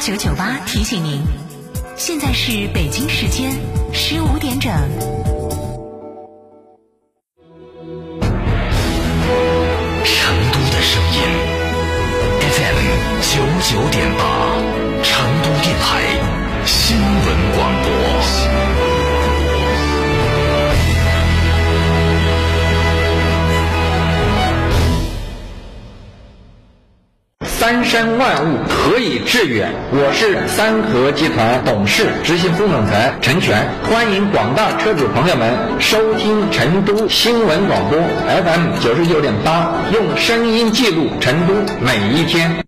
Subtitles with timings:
[0.00, 1.20] 九九八提醒您，
[1.96, 3.50] 现在是北京时间
[3.92, 5.27] 十五点整。
[27.68, 29.70] 三山万物，何以致远？
[29.92, 41.52] 我是三和集团董事、执行副总裁陈全，欢迎广大车主朋友们收听成都新闻广播 FM 九十九点八，用声音记录成都
[41.84, 42.67] 每一天。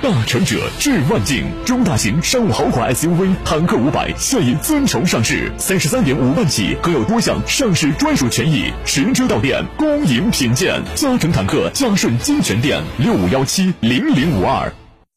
[0.00, 10.80] 大成者致万境，中大型商务豪华 SUV 坦克五百现已尊崇上市，三十三点五万起，更有多项上市专属权益，神车到店，恭迎品鉴。
[10.94, 14.72] 嘉诚坦克嘉顺金泉店六五幺七零零五二。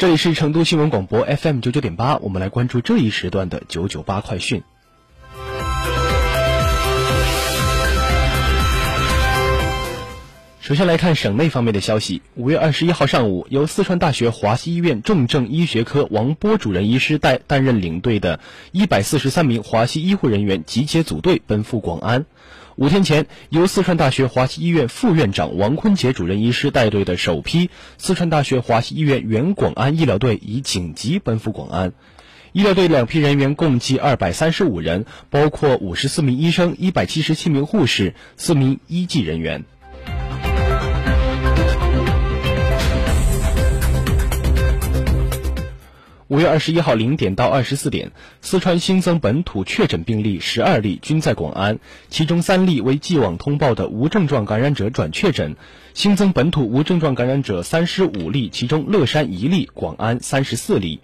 [0.00, 4.62] 这里是成都新闻广播 FM 九九点八，我们来关注这一时段的九九八快讯。
[10.58, 12.22] 首先来看省内方面的消息。
[12.34, 18.40] 五月二十一号上午，由四川大学华西医院重症医学科王波主任医师带担任领队的
[18.72, 22.24] 一百四十三名华西医护人员集结组队奔赴广安。
[22.80, 27.68] 五天前，由四川大学华西医院副院长王坤杰主任医师带队的首批
[27.98, 31.92] 四川大学华西医院原广安医疗队已紧急奔赴广安。
[32.52, 39.66] 医疗队两批人员共计二百三十五人，包括五十四名医生、一百七十七名护士、四名医技人员。
[46.30, 55.56] 五月二十一号零点到二十四点，四川新增本土确诊病例十二例，均在广安，其中三例为既往通报的无症状感染者转确诊。
[55.92, 61.00] 新增本土无症状感染者三十五例，其中乐山一例，广安三十四例。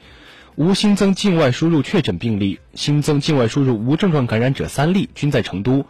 [0.55, 5.87] 无新增境外输入确诊病例，新增境外输入无症状感染者三例，均在成都。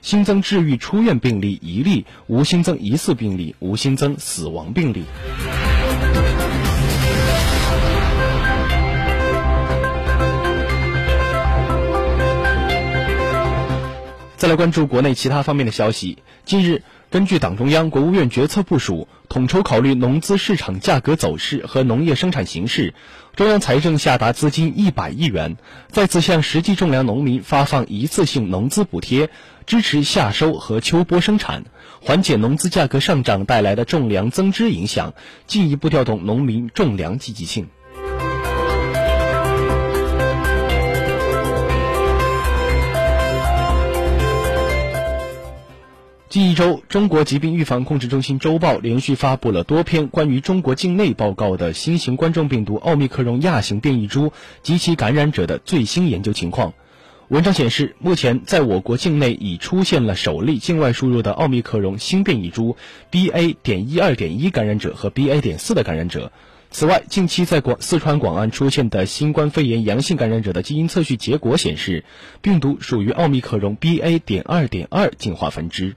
[0.00, 5.02] 新增治愈出院病例一例，无新增疑似病例，无新增死亡病例。
[14.38, 16.18] 再来关注国内其他方面的消息。
[16.44, 22.94] 近日，根据党中央、国务院决策部署，统筹考虑农资市场价格走势和农业生产形势，
[23.34, 25.56] 中央财政下达资金一百亿元，
[25.90, 29.28] 再次向实际种粮农民发放一次性农资补贴，
[29.66, 31.64] 支持夏收和秋播生产，
[32.00, 35.14] 缓解农资价格上涨带来的种粮增支影响，
[35.48, 37.66] 进一步调动农民种粮积极性。
[46.28, 56.74] 近一周，中国疾病预防控制中心周报连续发布了多篇关于中国境内报告的新型冠状病毒奥密克戎亚型变异株及其感染者的最新研究情况。
[57.28, 62.76] 文章显示，目前在我国境内已出现了首例境外输入的奥密克戎新变异株
[63.10, 63.56] BA.
[63.62, 65.40] 点一二点一感染者和 BA.
[65.40, 66.30] 点四的感染者。
[66.70, 72.04] 此外，近期在广四川广安出现的新冠肺炎阳性感染者的基因测序结果显示，
[72.42, 74.18] 病毒属于奥密克戎 BA.
[74.18, 75.96] 点二点二进化分支。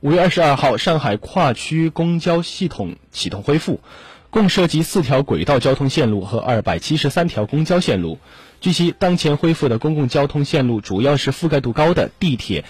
[0.00, 3.80] 五月二十二号，上海跨区公交系统启动恢复，
[4.30, 8.18] 共涉及四条轨道交通线路和二百七十三条公交线路。
[8.60, 12.64] 据悉，当前恢复的公共交通线路主要是覆盖度高的地铁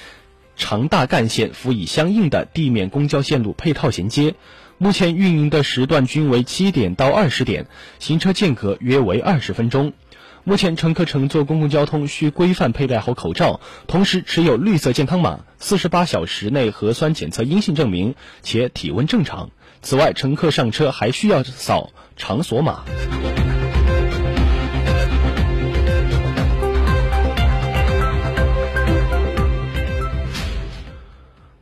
[0.56, 4.34] 长大干线，辅以相应的地面公交线路配套衔接。
[4.82, 7.68] 目前运营的时段均为七点到二十点，
[8.00, 9.92] 行车间隔约为二十分钟。
[10.42, 19.50] 目前乘客乘坐公共交通需规范佩戴好口罩，同时持有绿色健康码，四十八小时内核酸检测阴性证明，且体温正常。
[19.82, 22.82] 此外，乘客上车还需要扫场所码。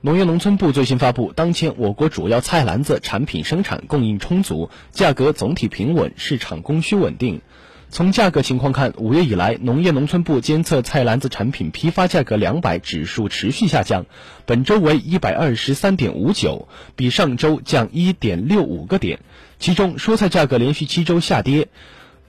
[0.03, 7.43] 农业农村部最新发布，当前我国主要菜篮子产品生产供应充足，价格总体平稳，市场供需稳定。
[7.91, 14.07] 从价格情况看，五月以来，农业农村部监测菜篮子产品批发价格两百指数持续下降，
[14.47, 19.19] 本周为一百二十三点五九，比上周降一点六五个点。
[19.59, 21.69] 其中，蔬菜价格连续七周下跌，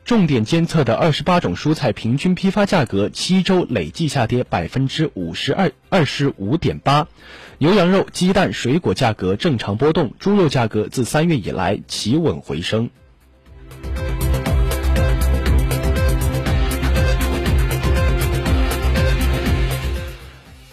[0.03, 7.07] 重点监测的二十八种蔬菜平均批发价格七周累计下跌百分之五十二二十五点八。
[7.59, 12.89] 牛羊肉、鸡蛋、水果价格正常波动，猪肉价格自三月以来企稳回升。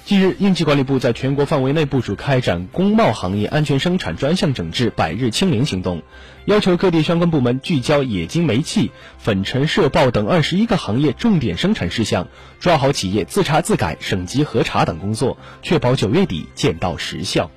[0.08, 6.02] 近日，应急管理部在全国范围内部署开展工贸行业安全生产专项整治百日清零行动，
[6.46, 12.26] 要求各地相关部门聚焦冶金、煤气、粉尘、涉爆等二十一个行业重点生产事项，
[12.58, 17.50] 抓好企业自查自改、省级核查等工作，确保九月底见到实效。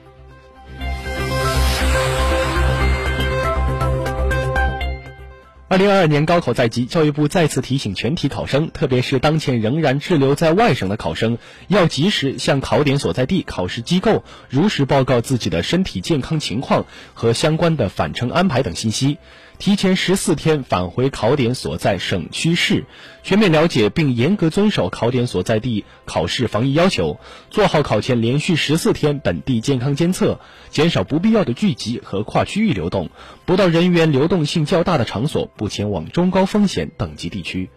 [5.71, 11.37] 二零二二年高考在即，教育部再次提醒全体考生，特别是当前仍然滞留在外省的考生，
[11.69, 19.17] 要及时向考点所在地考试机构如实报告自己的身体健康情况和相关的返程安排等信息。
[19.61, 22.85] 提前十四天返回考点所在省区市，
[23.21, 27.19] 全面了解并严格遵守考点所在地考试防疫要求，
[27.51, 30.39] 做好考前连续十四天本地健康监测，
[30.71, 33.11] 减少不必要的聚集和跨区域流动，
[33.45, 37.69] 不到人员流动性较大的场所，不前往中高风险等级地区。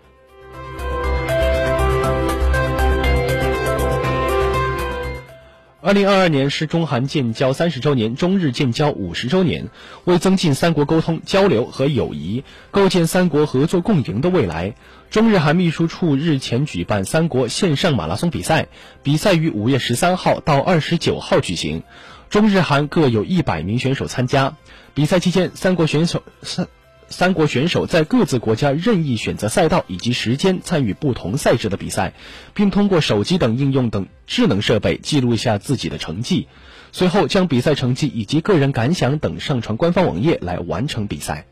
[5.84, 9.68] 二零二二年是中韩建交三十周年，中日建交五十周年。
[10.04, 14.76] 为增进三国沟通交流和友谊，构建三国合作共赢的未来，
[15.10, 18.68] 中日韩秘书处日前举办三国线上马拉松比赛，
[19.02, 21.82] 比赛于五月十三号到二十九号举行，
[22.30, 24.56] 中日韩各有一百名选手参加。
[24.94, 26.66] 比赛期间，三国选手三。
[27.08, 32.14] 三国选手在各自国家任意选择赛道以及时间参与不同赛制的比赛，
[32.54, 36.48] 并通过手机等应用等智能设备记录一下自己的成绩，
[36.92, 41.46] 随后将比赛成绩以及个人感想等上传官方网页来完成比赛。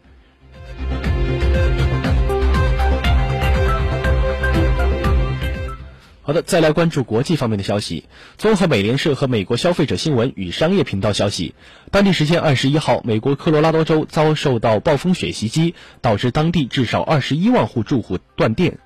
[6.32, 8.05] 好的，再来关注国际方面的消息。
[8.38, 11.55] 综合美联社和美国消费者新闻与商业频道消息，
[11.90, 18.79] 当地时间二十一号，美国科罗拉多州遭受到暴风雪袭击，导致当地至少二十一万户住户断电。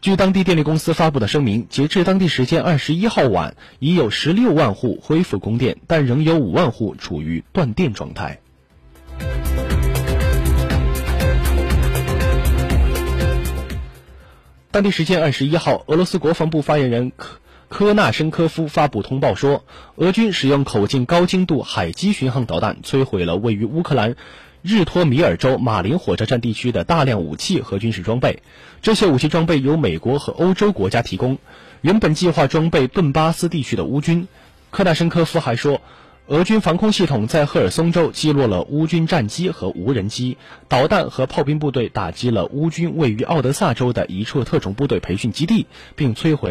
[0.00, 8.40] 据当地电力公司发布的声明，截至当地时间二十一号晚，已有十六万户恢复供电，但仍有五万户处于断电状态。
[14.78, 19.64] 当地时间二十一号，俄罗斯国防部发言人科科纳申科夫发布通报说，
[19.96, 24.14] 俄军使用口径高精度海基巡航导弹摧毁了位于乌克兰
[24.62, 28.44] 日托米尔州马林火车站地区的大量武器和军事装备。
[28.80, 31.38] 这些武器装备由美国和欧洲国家提供，
[31.80, 34.28] 原本计划装备顿巴斯地区的乌军。
[34.70, 35.80] 科纳申科夫还说。
[36.28, 40.36] 俄军防空系统在赫尔松州击落了乌军战机和无人机，
[40.68, 45.66] 导弹和炮兵部队打击了乌军位于奥德萨州的一处特种部队培训基地，
[45.96, 46.46] 并摧毁。